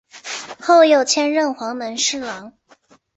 [0.59, 2.51] 后又迁任黄门侍郎。